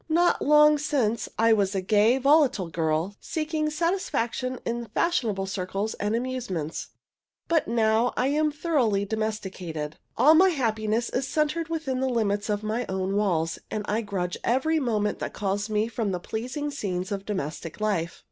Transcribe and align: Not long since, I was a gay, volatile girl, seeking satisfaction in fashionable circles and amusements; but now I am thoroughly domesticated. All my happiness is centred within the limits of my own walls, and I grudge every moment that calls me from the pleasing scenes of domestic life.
Not 0.09 0.41
long 0.41 0.79
since, 0.79 1.29
I 1.37 1.53
was 1.53 1.75
a 1.75 1.79
gay, 1.81 2.17
volatile 2.17 2.69
girl, 2.69 3.15
seeking 3.19 3.69
satisfaction 3.69 4.57
in 4.65 4.87
fashionable 4.87 5.45
circles 5.45 5.93
and 5.99 6.15
amusements; 6.15 6.87
but 7.47 7.67
now 7.67 8.11
I 8.17 8.29
am 8.29 8.51
thoroughly 8.51 9.05
domesticated. 9.05 9.97
All 10.17 10.33
my 10.33 10.49
happiness 10.49 11.09
is 11.11 11.27
centred 11.27 11.69
within 11.69 11.99
the 11.99 12.09
limits 12.09 12.49
of 12.49 12.63
my 12.63 12.87
own 12.89 13.15
walls, 13.15 13.59
and 13.69 13.85
I 13.87 14.01
grudge 14.01 14.37
every 14.43 14.79
moment 14.79 15.19
that 15.19 15.33
calls 15.33 15.69
me 15.69 15.87
from 15.87 16.09
the 16.11 16.19
pleasing 16.19 16.71
scenes 16.71 17.11
of 17.11 17.23
domestic 17.23 17.79
life. 17.79 18.19